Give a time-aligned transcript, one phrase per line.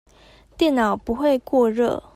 [0.57, 2.01] 電腦不會過熱